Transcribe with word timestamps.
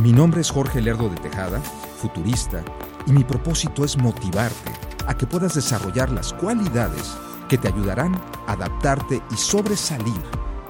Mi 0.00 0.12
nombre 0.12 0.40
es 0.40 0.50
Jorge 0.50 0.80
Lerdo 0.80 1.10
de 1.10 1.16
Tejada, 1.16 1.60
futurista, 1.60 2.64
y 3.06 3.12
mi 3.12 3.22
propósito 3.22 3.84
es 3.84 3.98
motivarte 3.98 4.72
a 5.06 5.14
que 5.14 5.26
puedas 5.26 5.54
desarrollar 5.54 6.10
las 6.10 6.32
cualidades 6.32 7.14
que 7.50 7.58
te 7.58 7.68
ayudarán 7.68 8.14
a 8.46 8.52
adaptarte 8.52 9.20
y 9.30 9.36
sobresalir 9.36 10.22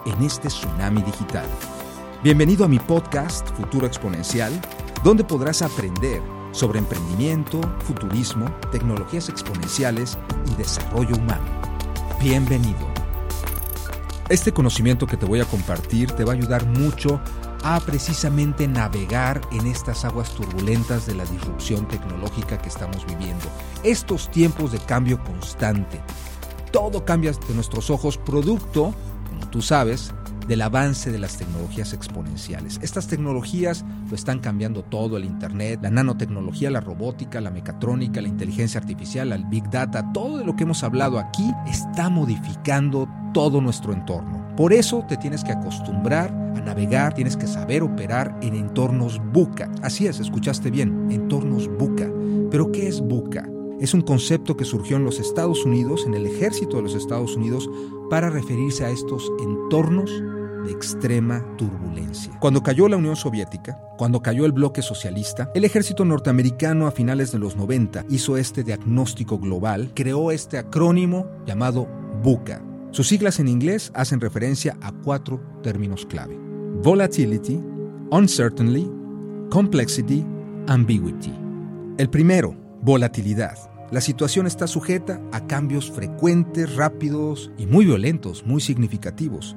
en 0.05 0.21
este 0.25 0.49
tsunami 0.49 1.03
digital. 1.03 1.47
Bienvenido 2.25 2.65
a 2.65 2.69
mi 2.69 2.81
podcast 2.81 3.49
Futuro 3.51 3.87
Exponencial, 3.87 4.53
donde 5.05 5.23
podrás 5.23 5.63
aprender 5.63 6.21
sobre 6.51 6.81
emprendimiento, 6.81 7.61
futurismo, 7.87 8.53
tecnologías 8.73 9.29
exponenciales 9.29 10.19
y 10.51 10.57
desarrollo 10.57 11.15
humano. 11.15 11.47
Bienvenido. 12.21 12.91
Este 14.29 14.53
conocimiento 14.53 15.07
que 15.07 15.17
te 15.17 15.27
voy 15.27 15.39
a 15.39 15.45
compartir 15.45 16.11
te 16.11 16.25
va 16.25 16.33
a 16.33 16.37
ayudar 16.37 16.67
mucho 16.67 17.21
a 17.63 17.81
precisamente 17.81 18.67
navegar 18.67 19.41
en 19.53 19.67
estas 19.67 20.05
aguas 20.05 20.31
turbulentas 20.35 21.07
de 21.07 21.15
la 21.15 21.25
disrupción 21.25 21.87
tecnológica 21.89 22.59
que 22.59 22.69
estamos 22.69 23.07
viviendo. 23.07 23.45
Estos 23.83 24.31
tiempos 24.31 24.73
de 24.73 24.79
cambio 24.79 25.23
constante. 25.23 26.01
Todo 26.73 27.05
cambia 27.05 27.31
ante 27.31 27.55
nuestros 27.55 27.91
ojos 27.91 28.17
producto, 28.17 28.95
como 29.29 29.49
tú 29.51 29.61
sabes, 29.61 30.13
del 30.47 30.63
avance 30.63 31.13
de 31.13 31.19
las 31.19 31.37
tecnologías 31.37 31.93
exponenciales. 31.93 32.81
Estas 32.83 33.07
tecnologías 33.07 33.85
lo 34.09 34.17
están 34.17 34.41
cambiando 34.41 34.83
todo, 34.83 35.17
el 35.17 35.25
Internet, 35.25 35.81
la 35.83 35.91
nanotecnología, 35.91 36.71
la 36.71 36.81
robótica, 36.81 37.41
la 37.41 37.51
mecatrónica, 37.51 38.21
la 38.21 38.29
inteligencia 38.29 38.81
artificial, 38.81 39.33
el 39.33 39.45
Big 39.45 39.71
Data, 39.71 40.13
todo 40.13 40.39
de 40.39 40.45
lo 40.45 40.57
que 40.57 40.65
hemos 40.65 40.83
hablado 40.83 41.19
aquí 41.19 41.53
está 41.69 42.09
modificando 42.09 43.09
todo 43.33 43.61
nuestro 43.61 43.93
entorno. 43.93 44.40
Por 44.57 44.73
eso 44.73 45.05
te 45.09 45.17
tienes 45.17 45.45
que 45.45 45.53
acostumbrar 45.53 46.31
a 46.31 46.61
navegar, 46.61 47.15
tienes 47.15 47.37
que 47.37 47.47
saber 47.47 47.83
operar 47.83 48.37
en 48.43 48.55
entornos 48.55 49.21
buca. 49.33 49.71
Así 49.83 50.07
es, 50.07 50.21
escuchaste 50.21 50.71
bien, 50.71 51.09
entornos 51.11 51.69
buca. 51.79 52.11
Pero 52.51 52.73
¿qué 52.73 52.89
es 52.89 53.01
buca? 53.01 53.49
Es 53.81 53.95
un 53.95 54.03
concepto 54.03 54.57
que 54.57 54.67
surgió 54.67 54.99
en 54.99 55.05
los 55.05 55.19
Estados 55.19 55.65
Unidos, 55.65 56.05
en 56.07 56.15
el 56.15 56.27
ejército 56.27 56.77
de 56.77 56.83
los 56.83 56.95
Estados 56.95 57.37
Unidos, 57.37 57.71
para 58.11 58.29
referirse 58.29 58.85
a 58.85 58.91
estos 58.91 59.31
entornos 59.41 60.11
de 60.67 60.73
extrema 60.73 61.45
turbulencia. 61.57 62.37
Cuando 62.41 62.63
cayó 62.63 62.89
la 62.89 62.97
Unión 62.97 63.17
Soviética, 63.17 63.81
cuando 63.97 64.21
cayó 64.21 64.45
el 64.45 64.53
bloque 64.53 64.83
socialista, 64.83 65.51
el 65.55 65.65
ejército 65.65 66.05
norteamericano 66.05 66.87
a 66.87 66.91
finales 66.91 67.33
de 67.33 67.39
los 67.39 67.57
90 67.57 68.05
hizo 68.11 68.37
este 68.37 68.63
diagnóstico 68.63 69.39
global, 69.39 69.93
creó 69.95 70.31
este 70.31 70.59
acrónimo 70.59 71.27
llamado 71.47 71.89
BUCA. 72.23 72.63
Sus 72.93 73.07
siglas 73.07 73.39
en 73.39 73.47
inglés 73.47 73.93
hacen 73.95 74.21
referencia 74.21 74.77
a 74.83 74.91
cuatro 74.91 75.41
términos 75.63 76.05
clave. 76.07 76.37
Volatility, 76.83 77.61
Uncertainty, 78.11 78.91
Complexity, 79.49 80.27
Ambiguity. 80.67 81.33
El 81.99 82.11
primero, 82.11 82.57
volatilidad. 82.83 83.57
La 83.93 84.01
situación 84.01 84.49
está 84.49 84.67
sujeta 84.67 85.21
a 85.31 85.47
cambios 85.47 85.91
frecuentes, 85.91 86.75
rápidos 86.75 87.53
y 87.59 87.67
muy 87.67 87.85
violentos, 87.85 88.45
muy 88.45 88.61
significativos. 88.61 89.57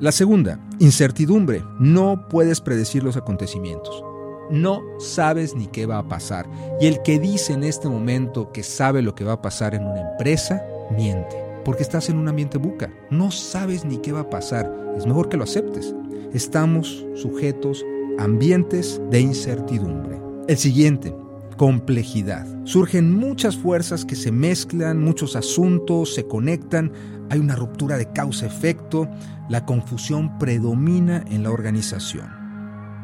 La 0.00 0.12
segunda, 0.12 0.58
incertidumbre. 0.78 1.62
No 1.78 2.28
puedes 2.30 2.62
predecir 2.62 3.04
los 3.04 3.18
acontecimientos. 3.18 4.02
No 4.50 4.82
sabes 4.98 5.54
ni 5.54 5.66
qué 5.66 5.84
va 5.84 5.98
a 5.98 6.08
pasar. 6.08 6.46
Y 6.80 6.86
el 6.86 7.02
que 7.02 7.18
dice 7.18 7.52
en 7.52 7.64
este 7.64 7.88
momento 7.88 8.52
que 8.52 8.62
sabe 8.62 9.02
lo 9.02 9.14
que 9.14 9.24
va 9.24 9.34
a 9.34 9.42
pasar 9.42 9.74
en 9.74 9.84
una 9.84 10.12
empresa, 10.12 10.62
miente. 10.90 11.43
Porque 11.64 11.82
estás 11.82 12.08
en 12.08 12.18
un 12.18 12.28
ambiente 12.28 12.58
buca. 12.58 12.92
No 13.10 13.30
sabes 13.30 13.84
ni 13.84 13.98
qué 13.98 14.12
va 14.12 14.20
a 14.20 14.30
pasar. 14.30 14.70
Es 14.96 15.06
mejor 15.06 15.28
que 15.28 15.36
lo 15.36 15.44
aceptes. 15.44 15.94
Estamos 16.32 17.06
sujetos 17.14 17.84
a 18.18 18.24
ambientes 18.24 19.00
de 19.10 19.20
incertidumbre. 19.20 20.20
El 20.46 20.58
siguiente, 20.58 21.14
complejidad. 21.56 22.46
Surgen 22.64 23.14
muchas 23.14 23.56
fuerzas 23.56 24.04
que 24.04 24.16
se 24.16 24.32
mezclan, 24.32 25.02
muchos 25.02 25.36
asuntos 25.36 26.14
se 26.14 26.26
conectan, 26.26 26.92
hay 27.30 27.38
una 27.38 27.56
ruptura 27.56 27.96
de 27.96 28.10
causa-efecto, 28.12 29.08
la 29.48 29.64
confusión 29.64 30.38
predomina 30.38 31.24
en 31.28 31.42
la 31.42 31.50
organización. 31.50 32.28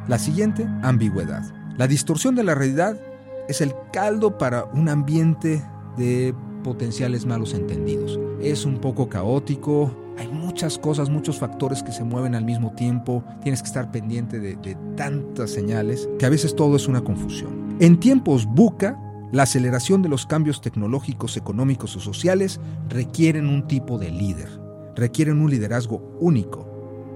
La 0.09 0.19
siguiente, 0.19 0.67
ambigüedad. 0.83 1.43
La 1.79 1.87
distorsión 1.87 2.35
de 2.35 2.45
la 2.45 2.55
realidad 2.55 3.01
es 3.49 3.61
el 3.61 3.73
caldo 3.93 4.39
para 4.39 4.65
un 4.65 4.89
ambiente 4.89 5.63
de 5.97 6.35
potenciales 6.63 7.27
malos 7.27 7.55
entendidos. 7.55 8.19
Es 8.43 8.65
un 8.65 8.79
poco 8.79 9.09
caótico, 9.09 9.95
hay 10.19 10.29
muchas 10.29 10.79
cosas, 10.79 11.09
muchos 11.09 11.39
factores 11.39 11.83
que 11.83 11.93
se 11.93 12.05
mueven 12.05 12.35
al 12.35 12.45
mismo 12.45 12.73
tiempo, 12.73 13.25
tienes 13.43 13.63
que 13.63 13.69
estar 13.69 13.91
pendiente 13.91 14.39
de, 14.39 14.77
tantas 14.97 15.51
señales 15.51 16.09
que 16.19 16.27
a 16.27 16.31
veces 16.31 16.55
todo 16.55 16.77
es 16.77 16.89
una 16.89 17.03
confusión. 17.03 17.77
En 17.81 17.99
tiempos 17.99 18.47
buca, 18.47 18.99
la 19.33 19.45
aceleración 19.45 20.03
de 20.03 20.09
los 20.09 20.27
cambios 20.27 20.61
tecnológicos, 20.61 21.37
económicos 21.37 21.97
o 21.97 22.01
sociales 22.01 22.61
requieren 22.89 23.47
un 23.47 23.67
tipo 23.67 23.99
de 23.99 24.11
líder, 24.11 24.49
requieren 24.95 25.41
un 25.41 25.51
liderazgo 25.51 26.03
único, 26.21 26.67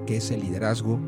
que 0.06 0.17
es 0.17 0.31
el 0.31 0.41
liderazgo 0.41 0.99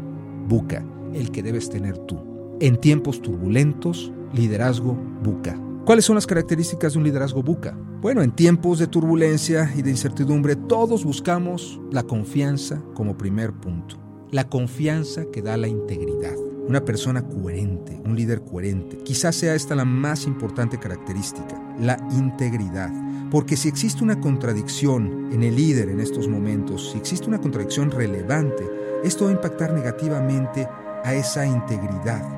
buca, 0.48 0.84
el 1.14 1.30
que 1.30 1.42
debes 1.42 1.70
tener 1.70 1.96
tú. 1.98 2.18
En 2.60 2.78
tiempos 2.78 3.22
turbulentos, 3.22 4.12
liderazgo 4.34 4.96
buca. 5.22 5.58
¿Cuáles 5.86 6.04
son 6.04 6.16
las 6.16 6.26
características 6.26 6.94
de 6.94 6.98
un 6.98 7.04
liderazgo 7.04 7.44
buca? 7.44 7.78
Bueno, 8.00 8.20
en 8.20 8.32
tiempos 8.32 8.80
de 8.80 8.88
turbulencia 8.88 9.72
y 9.76 9.82
de 9.82 9.90
incertidumbre, 9.90 10.56
todos 10.56 11.04
buscamos 11.04 11.80
la 11.92 12.02
confianza 12.02 12.82
como 12.92 13.16
primer 13.16 13.52
punto. 13.52 13.96
La 14.32 14.48
confianza 14.48 15.26
que 15.32 15.42
da 15.42 15.56
la 15.56 15.68
integridad 15.68 16.34
una 16.66 16.84
persona 16.84 17.22
coherente, 17.22 18.02
un 18.04 18.16
líder 18.16 18.42
coherente. 18.42 18.98
Quizás 19.04 19.36
sea 19.36 19.54
esta 19.54 19.76
la 19.76 19.84
más 19.84 20.26
importante 20.26 20.80
característica, 20.80 21.56
la 21.78 21.96
integridad. 22.10 22.90
Porque 23.30 23.56
si 23.56 23.68
existe 23.68 24.02
una 24.02 24.20
contradicción 24.20 25.28
en 25.32 25.44
el 25.44 25.54
líder 25.54 25.88
en 25.90 26.00
estos 26.00 26.26
momentos, 26.26 26.90
si 26.90 26.98
existe 26.98 27.28
una 27.28 27.40
contradicción 27.40 27.92
relevante, 27.92 28.64
esto 29.04 29.26
va 29.26 29.30
a 29.30 29.34
impactar 29.34 29.72
negativamente 29.72 30.68
a 31.04 31.14
esa 31.14 31.46
integridad 31.46 32.28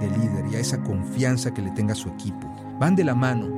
del 0.00 0.10
líder 0.10 0.46
y 0.50 0.56
a 0.56 0.58
esa 0.58 0.82
confianza 0.82 1.54
que 1.54 1.62
le 1.62 1.70
tenga 1.70 1.94
su 1.94 2.08
equipo. 2.08 2.55
Van 2.78 2.94
de 2.94 3.04
la 3.04 3.14
mano 3.14 3.56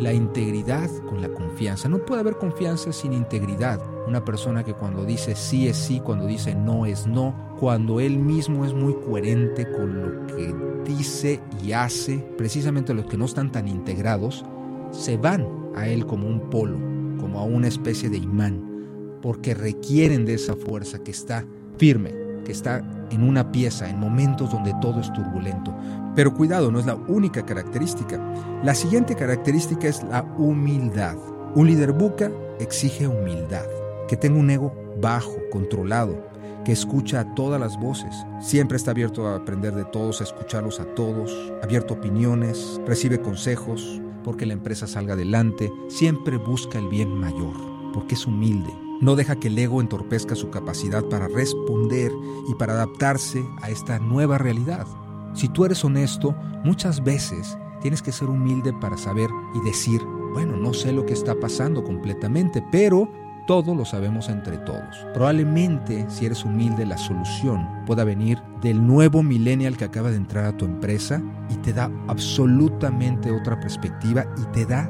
la 0.00 0.12
integridad 0.12 0.90
con 1.08 1.20
la 1.20 1.28
confianza. 1.28 1.88
No 1.88 1.98
puede 2.04 2.20
haber 2.20 2.36
confianza 2.38 2.92
sin 2.92 3.12
integridad. 3.12 3.80
Una 4.06 4.24
persona 4.24 4.64
que 4.64 4.74
cuando 4.74 5.04
dice 5.04 5.36
sí 5.36 5.68
es 5.68 5.76
sí, 5.76 6.00
cuando 6.00 6.26
dice 6.26 6.54
no 6.54 6.86
es 6.86 7.06
no, 7.06 7.34
cuando 7.60 8.00
él 8.00 8.18
mismo 8.18 8.64
es 8.64 8.72
muy 8.72 8.94
coherente 8.94 9.70
con 9.70 10.02
lo 10.02 10.26
que 10.26 10.54
dice 10.84 11.40
y 11.62 11.72
hace, 11.72 12.18
precisamente 12.36 12.94
los 12.94 13.06
que 13.06 13.18
no 13.18 13.26
están 13.26 13.52
tan 13.52 13.68
integrados, 13.68 14.44
se 14.90 15.16
van 15.16 15.46
a 15.76 15.86
él 15.86 16.06
como 16.06 16.26
un 16.26 16.48
polo, 16.50 16.78
como 17.20 17.38
a 17.38 17.44
una 17.44 17.68
especie 17.68 18.08
de 18.08 18.16
imán, 18.16 19.18
porque 19.20 19.54
requieren 19.54 20.24
de 20.24 20.34
esa 20.34 20.56
fuerza 20.56 20.98
que 21.04 21.10
está 21.10 21.44
firme, 21.76 22.14
está 22.50 22.82
en 23.10 23.22
una 23.22 23.50
pieza, 23.52 23.88
en 23.88 23.98
momentos 23.98 24.50
donde 24.50 24.74
todo 24.80 25.00
es 25.00 25.12
turbulento. 25.12 25.74
Pero 26.14 26.34
cuidado, 26.34 26.70
no 26.70 26.78
es 26.78 26.86
la 26.86 26.94
única 26.94 27.44
característica. 27.44 28.18
La 28.62 28.74
siguiente 28.74 29.14
característica 29.14 29.88
es 29.88 30.02
la 30.04 30.22
humildad. 30.38 31.16
Un 31.54 31.66
líder 31.66 31.92
buca 31.92 32.30
exige 32.58 33.06
humildad, 33.06 33.64
que 34.08 34.16
tenga 34.16 34.38
un 34.38 34.50
ego 34.50 34.72
bajo, 35.00 35.36
controlado, 35.50 36.30
que 36.64 36.72
escucha 36.72 37.20
a 37.20 37.34
todas 37.34 37.60
las 37.60 37.78
voces, 37.80 38.14
siempre 38.40 38.76
está 38.76 38.90
abierto 38.90 39.26
a 39.26 39.36
aprender 39.36 39.74
de 39.74 39.84
todos, 39.84 40.20
a 40.20 40.24
escucharlos 40.24 40.78
a 40.78 40.84
todos, 40.94 41.32
abierto 41.62 41.94
a 41.94 41.96
opiniones, 41.96 42.80
recibe 42.86 43.20
consejos. 43.20 44.00
Porque 44.22 44.44
la 44.44 44.52
empresa 44.52 44.86
salga 44.86 45.14
adelante, 45.14 45.72
siempre 45.88 46.36
busca 46.36 46.78
el 46.78 46.88
bien 46.88 47.08
mayor, 47.08 47.54
porque 47.94 48.16
es 48.16 48.26
humilde, 48.26 48.70
no 49.00 49.16
deja 49.16 49.36
que 49.36 49.48
el 49.48 49.58
ego 49.58 49.80
entorpezca 49.80 50.34
su 50.34 50.50
capacidad 50.50 51.02
para 51.04 51.28
responder 51.28 52.12
y 52.48 52.54
para 52.54 52.74
adaptarse 52.74 53.44
a 53.62 53.70
esta 53.70 53.98
nueva 53.98 54.38
realidad. 54.38 54.86
Si 55.34 55.48
tú 55.48 55.64
eres 55.64 55.84
honesto, 55.84 56.34
muchas 56.64 57.02
veces 57.02 57.56
tienes 57.80 58.02
que 58.02 58.12
ser 58.12 58.28
humilde 58.28 58.72
para 58.74 58.96
saber 58.96 59.30
y 59.54 59.64
decir, 59.64 60.02
bueno, 60.32 60.56
no 60.56 60.74
sé 60.74 60.92
lo 60.92 61.06
que 61.06 61.14
está 61.14 61.34
pasando 61.34 61.82
completamente, 61.82 62.62
pero 62.70 63.08
todo 63.46 63.74
lo 63.74 63.84
sabemos 63.84 64.28
entre 64.28 64.58
todos. 64.58 64.96
Probablemente, 65.14 66.06
si 66.08 66.26
eres 66.26 66.44
humilde, 66.44 66.86
la 66.86 66.98
solución 66.98 67.66
pueda 67.86 68.04
venir 68.04 68.40
del 68.60 68.86
nuevo 68.86 69.22
millennial 69.22 69.76
que 69.76 69.84
acaba 69.84 70.10
de 70.10 70.16
entrar 70.16 70.44
a 70.44 70.56
tu 70.56 70.66
empresa 70.66 71.22
y 71.48 71.56
te 71.56 71.72
da 71.72 71.90
absolutamente 72.06 73.32
otra 73.32 73.58
perspectiva 73.58 74.26
y 74.36 74.44
te 74.52 74.66
da 74.66 74.88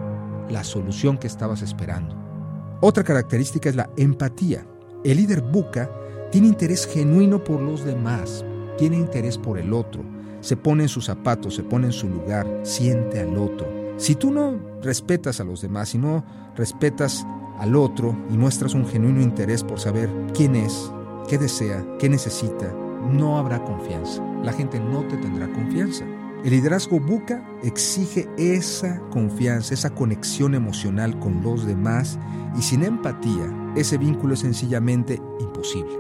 la 0.50 0.64
solución 0.64 1.16
que 1.16 1.28
estabas 1.28 1.62
esperando. 1.62 2.19
Otra 2.82 3.04
característica 3.04 3.68
es 3.68 3.76
la 3.76 3.90
empatía. 3.98 4.66
El 5.04 5.18
líder 5.18 5.42
buca 5.42 5.90
tiene 6.30 6.46
interés 6.46 6.86
genuino 6.86 7.44
por 7.44 7.60
los 7.60 7.84
demás, 7.84 8.42
tiene 8.78 8.96
interés 8.96 9.36
por 9.36 9.58
el 9.58 9.74
otro, 9.74 10.02
se 10.40 10.56
pone 10.56 10.84
en 10.84 10.88
sus 10.88 11.04
zapatos, 11.04 11.56
se 11.56 11.62
pone 11.62 11.88
en 11.88 11.92
su 11.92 12.08
lugar, 12.08 12.46
siente 12.62 13.20
al 13.20 13.36
otro. 13.36 13.66
Si 13.98 14.14
tú 14.14 14.30
no 14.30 14.58
respetas 14.82 15.40
a 15.40 15.44
los 15.44 15.60
demás, 15.60 15.90
si 15.90 15.98
no 15.98 16.24
respetas 16.56 17.26
al 17.58 17.76
otro 17.76 18.16
y 18.30 18.38
muestras 18.38 18.72
un 18.72 18.86
genuino 18.86 19.20
interés 19.20 19.62
por 19.62 19.78
saber 19.78 20.08
quién 20.32 20.56
es, 20.56 20.90
qué 21.28 21.36
desea, 21.36 21.84
qué 21.98 22.08
necesita, 22.08 22.72
no 23.12 23.36
habrá 23.36 23.62
confianza. 23.62 24.24
La 24.42 24.54
gente 24.54 24.80
no 24.80 25.06
te 25.06 25.18
tendrá 25.18 25.52
confianza. 25.52 26.06
El 26.44 26.52
liderazgo 26.52 26.98
buca 26.98 27.46
exige 27.62 28.26
esa 28.38 28.98
confianza, 29.10 29.74
esa 29.74 29.90
conexión 29.90 30.54
emocional 30.54 31.18
con 31.18 31.42
los 31.42 31.66
demás 31.66 32.18
y 32.58 32.62
sin 32.62 32.82
empatía 32.82 33.72
ese 33.76 33.98
vínculo 33.98 34.34
es 34.34 34.40
sencillamente 34.40 35.20
imposible. 35.38 35.92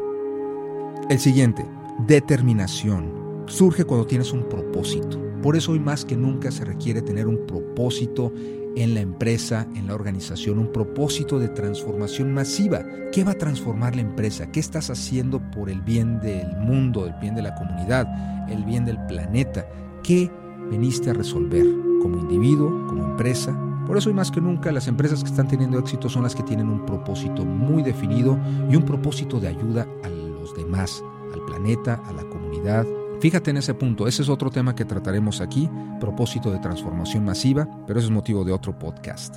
El 1.08 1.18
siguiente, 1.18 1.66
determinación. 2.06 3.44
Surge 3.46 3.84
cuando 3.84 4.06
tienes 4.06 4.32
un 4.32 4.48
propósito. 4.48 5.20
Por 5.42 5.56
eso 5.56 5.72
hoy 5.72 5.78
más 5.78 6.04
que 6.04 6.16
nunca 6.16 6.50
se 6.50 6.64
requiere 6.64 7.02
tener 7.02 7.26
un 7.26 7.46
propósito 7.46 8.32
en 8.76 8.94
la 8.94 9.00
empresa, 9.00 9.66
en 9.74 9.88
la 9.88 9.94
organización, 9.94 10.58
un 10.58 10.72
propósito 10.72 11.38
de 11.38 11.48
transformación 11.48 12.32
masiva. 12.32 12.84
¿Qué 13.12 13.24
va 13.24 13.32
a 13.32 13.38
transformar 13.38 13.94
la 13.94 14.02
empresa? 14.02 14.50
¿Qué 14.50 14.60
estás 14.60 14.90
haciendo 14.90 15.40
por 15.50 15.68
el 15.68 15.80
bien 15.82 16.20
del 16.20 16.56
mundo, 16.58 17.06
el 17.06 17.14
bien 17.20 17.34
de 17.34 17.42
la 17.42 17.54
comunidad, 17.54 18.06
el 18.48 18.64
bien 18.64 18.84
del 18.84 19.04
planeta? 19.06 19.66
¿Qué 20.02 20.30
veniste 20.70 21.10
a 21.10 21.14
resolver 21.14 21.66
como 22.02 22.18
individuo, 22.18 22.86
como 22.86 23.04
empresa? 23.04 23.58
Por 23.86 23.96
eso 23.96 24.10
hoy 24.10 24.14
más 24.14 24.30
que 24.30 24.40
nunca 24.40 24.72
las 24.72 24.88
empresas 24.88 25.22
que 25.22 25.30
están 25.30 25.48
teniendo 25.48 25.78
éxito 25.78 26.08
son 26.08 26.22
las 26.22 26.34
que 26.34 26.42
tienen 26.42 26.68
un 26.68 26.86
propósito 26.86 27.44
muy 27.44 27.82
definido 27.82 28.38
y 28.70 28.76
un 28.76 28.84
propósito 28.84 29.40
de 29.40 29.48
ayuda 29.48 29.86
a 30.04 30.08
los 30.08 30.54
demás, 30.54 31.02
al 31.32 31.44
planeta, 31.44 32.00
a 32.06 32.12
la 32.12 32.22
comunidad, 32.24 32.86
Fíjate 33.20 33.50
en 33.50 33.58
ese 33.58 33.74
punto, 33.74 34.08
ese 34.08 34.22
es 34.22 34.30
otro 34.30 34.50
tema 34.50 34.74
que 34.74 34.86
trataremos 34.86 35.42
aquí, 35.42 35.68
propósito 36.00 36.50
de 36.50 36.58
transformación 36.58 37.22
masiva, 37.22 37.68
pero 37.86 37.98
eso 37.98 38.08
es 38.08 38.14
motivo 38.14 38.44
de 38.44 38.52
otro 38.52 38.78
podcast. 38.78 39.36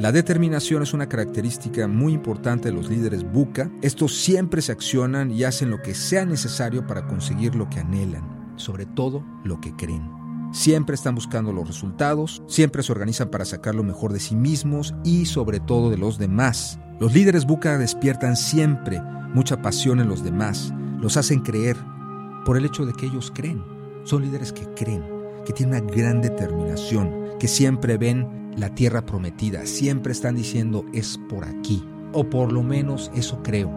La 0.00 0.10
determinación 0.10 0.82
es 0.82 0.92
una 0.92 1.08
característica 1.08 1.86
muy 1.86 2.12
importante 2.12 2.70
de 2.70 2.74
los 2.74 2.90
líderes 2.90 3.22
buca. 3.22 3.70
Estos 3.82 4.16
siempre 4.16 4.62
se 4.62 4.72
accionan 4.72 5.30
y 5.30 5.44
hacen 5.44 5.70
lo 5.70 5.80
que 5.80 5.94
sea 5.94 6.24
necesario 6.24 6.86
para 6.88 7.06
conseguir 7.06 7.54
lo 7.54 7.70
que 7.70 7.78
anhelan, 7.78 8.39
sobre 8.60 8.86
todo 8.86 9.24
lo 9.44 9.60
que 9.60 9.74
creen. 9.74 10.20
Siempre 10.52 10.94
están 10.94 11.14
buscando 11.14 11.52
los 11.52 11.66
resultados, 11.66 12.42
siempre 12.48 12.82
se 12.82 12.90
organizan 12.90 13.28
para 13.28 13.44
sacar 13.44 13.74
lo 13.74 13.84
mejor 13.84 14.12
de 14.12 14.20
sí 14.20 14.34
mismos 14.34 14.94
y 15.04 15.26
sobre 15.26 15.60
todo 15.60 15.90
de 15.90 15.98
los 15.98 16.18
demás. 16.18 16.78
Los 16.98 17.14
líderes 17.14 17.46
buca 17.46 17.78
despiertan 17.78 18.36
siempre 18.36 19.00
mucha 19.32 19.62
pasión 19.62 20.00
en 20.00 20.08
los 20.08 20.24
demás, 20.24 20.74
los 21.00 21.16
hacen 21.16 21.40
creer, 21.40 21.76
por 22.44 22.56
el 22.56 22.64
hecho 22.64 22.84
de 22.84 22.92
que 22.92 23.06
ellos 23.06 23.32
creen. 23.34 23.62
Son 24.04 24.22
líderes 24.22 24.52
que 24.52 24.66
creen, 24.74 25.04
que 25.46 25.52
tienen 25.52 25.84
una 25.84 25.92
gran 25.92 26.20
determinación, 26.20 27.14
que 27.38 27.46
siempre 27.48 27.96
ven 27.96 28.52
la 28.56 28.74
tierra 28.74 29.06
prometida, 29.06 29.66
siempre 29.66 30.12
están 30.12 30.34
diciendo 30.34 30.84
es 30.92 31.18
por 31.28 31.44
aquí, 31.44 31.84
o 32.12 32.28
por 32.28 32.52
lo 32.52 32.62
menos 32.62 33.10
eso 33.14 33.40
creo. 33.42 33.70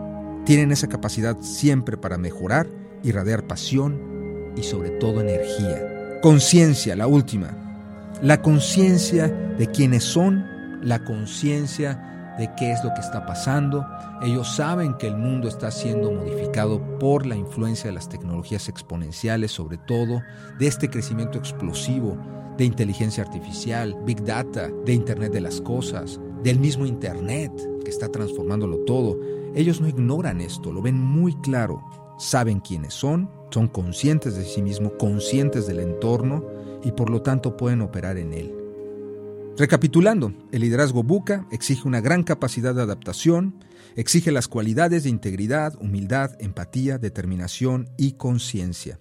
Tienen 0.45 0.71
esa 0.71 0.89
capacidad 0.89 1.39
siempre 1.41 1.97
para 1.97 2.18
mejorar, 2.18 2.68
irradiar 3.03 3.45
pasión 3.47 4.12
y 4.55 4.63
sobre 4.63 4.91
todo 4.91 5.21
energía. 5.21 6.19
Conciencia, 6.21 6.95
la 6.95 7.07
última. 7.07 7.50
La 8.21 8.41
conciencia 8.41 9.27
de 9.27 9.67
quiénes 9.67 10.03
son, 10.03 10.45
la 10.81 11.03
conciencia 11.03 12.35
de 12.38 12.50
qué 12.57 12.71
es 12.71 12.83
lo 12.83 12.94
que 12.94 13.01
está 13.01 13.25
pasando. 13.25 13.85
Ellos 14.21 14.55
saben 14.55 14.95
que 14.95 15.07
el 15.07 15.17
mundo 15.17 15.47
está 15.47 15.71
siendo 15.71 16.11
modificado 16.11 16.81
por 17.00 17.25
la 17.25 17.35
influencia 17.35 17.89
de 17.89 17.94
las 17.94 18.09
tecnologías 18.09 18.69
exponenciales, 18.69 19.51
sobre 19.51 19.77
todo 19.77 20.21
de 20.57 20.67
este 20.67 20.89
crecimiento 20.89 21.38
explosivo 21.38 22.17
de 22.57 22.65
inteligencia 22.65 23.23
artificial, 23.23 23.95
big 24.05 24.23
data, 24.23 24.69
de 24.85 24.94
Internet 24.94 25.33
de 25.33 25.41
las 25.41 25.59
Cosas, 25.61 26.19
del 26.44 26.59
mismo 26.59 26.85
Internet 26.85 27.51
que 27.83 27.89
está 27.89 28.09
transformándolo 28.09 28.77
todo. 28.79 29.19
Ellos 29.55 29.81
no 29.81 29.88
ignoran 29.88 30.41
esto, 30.41 30.71
lo 30.71 30.81
ven 30.81 31.00
muy 31.00 31.35
claro, 31.35 31.83
saben 32.23 32.59
quiénes 32.59 32.93
son, 32.93 33.29
son 33.51 33.67
conscientes 33.67 34.35
de 34.35 34.45
sí 34.45 34.61
mismos, 34.61 34.93
conscientes 34.97 35.67
del 35.67 35.79
entorno 35.79 36.45
y 36.83 36.91
por 36.91 37.09
lo 37.09 37.21
tanto 37.21 37.57
pueden 37.57 37.81
operar 37.81 38.17
en 38.17 38.33
él. 38.33 38.55
Recapitulando, 39.57 40.33
el 40.51 40.61
liderazgo 40.61 41.03
buca 41.03 41.45
exige 41.51 41.87
una 41.87 42.01
gran 42.01 42.23
capacidad 42.23 42.73
de 42.73 42.81
adaptación, 42.81 43.63
exige 43.95 44.31
las 44.31 44.47
cualidades 44.47 45.03
de 45.03 45.09
integridad, 45.09 45.75
humildad, 45.79 46.31
empatía, 46.39 46.97
determinación 46.97 47.89
y 47.97 48.13
conciencia. 48.13 48.99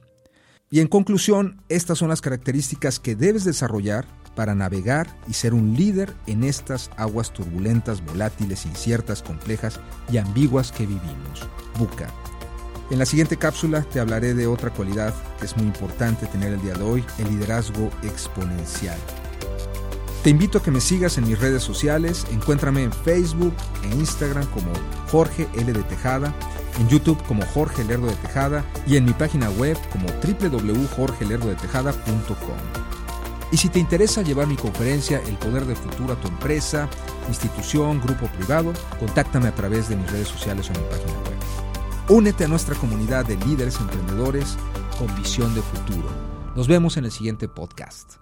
Y 0.68 0.80
en 0.80 0.88
conclusión, 0.88 1.62
estas 1.68 1.98
son 1.98 2.08
las 2.08 2.20
características 2.20 2.98
que 2.98 3.14
debes 3.14 3.44
desarrollar 3.44 4.06
para 4.34 4.54
navegar 4.54 5.16
y 5.28 5.34
ser 5.34 5.54
un 5.54 5.74
líder 5.74 6.14
en 6.26 6.44
estas 6.44 6.90
aguas 6.96 7.32
turbulentas, 7.32 8.04
volátiles, 8.04 8.66
inciertas, 8.66 9.22
complejas 9.22 9.80
y 10.10 10.18
ambiguas 10.18 10.72
que 10.72 10.86
vivimos. 10.86 11.46
Buca. 11.78 12.08
En 12.92 12.98
la 12.98 13.06
siguiente 13.06 13.38
cápsula 13.38 13.86
te 13.90 14.00
hablaré 14.00 14.34
de 14.34 14.46
otra 14.46 14.68
cualidad 14.68 15.14
que 15.40 15.46
es 15.46 15.56
muy 15.56 15.64
importante 15.64 16.26
tener 16.26 16.52
el 16.52 16.60
día 16.60 16.74
de 16.74 16.82
hoy, 16.82 17.02
el 17.16 17.30
liderazgo 17.30 17.88
exponencial. 18.02 18.98
Te 20.22 20.28
invito 20.28 20.58
a 20.58 20.62
que 20.62 20.70
me 20.70 20.82
sigas 20.82 21.16
en 21.16 21.26
mis 21.26 21.40
redes 21.40 21.62
sociales. 21.62 22.26
Encuéntrame 22.30 22.82
en 22.82 22.92
Facebook 22.92 23.54
e 23.82 23.88
Instagram 23.94 24.44
como 24.50 24.70
Jorge 25.10 25.48
L. 25.54 25.72
de 25.72 25.82
Tejada, 25.84 26.34
en 26.78 26.86
YouTube 26.90 27.16
como 27.22 27.46
Jorge 27.46 27.82
Lerdo 27.82 28.08
de 28.08 28.16
Tejada 28.16 28.62
y 28.86 28.98
en 28.98 29.06
mi 29.06 29.14
página 29.14 29.48
web 29.48 29.78
como 29.90 30.08
www.jorgelerdodetejada.com. 30.08 32.58
Y 33.52 33.56
si 33.56 33.70
te 33.70 33.78
interesa 33.78 34.20
llevar 34.20 34.48
mi 34.48 34.56
conferencia 34.56 35.22
El 35.26 35.38
Poder 35.38 35.64
del 35.64 35.76
Futuro 35.76 36.12
a 36.12 36.20
tu 36.20 36.28
empresa, 36.28 36.90
institución, 37.26 38.02
grupo 38.02 38.26
privado, 38.26 38.74
contáctame 39.00 39.48
a 39.48 39.54
través 39.54 39.88
de 39.88 39.96
mis 39.96 40.12
redes 40.12 40.28
sociales 40.28 40.68
o 40.68 40.74
mi 40.74 40.84
página 40.90 41.18
web. 41.20 41.32
Únete 42.08 42.44
a 42.44 42.48
nuestra 42.48 42.74
comunidad 42.74 43.24
de 43.24 43.36
líderes 43.36 43.78
emprendedores 43.78 44.58
con 44.98 45.14
visión 45.14 45.54
de 45.54 45.62
futuro. 45.62 46.08
Nos 46.56 46.66
vemos 46.66 46.96
en 46.96 47.04
el 47.04 47.12
siguiente 47.12 47.48
podcast. 47.48 48.21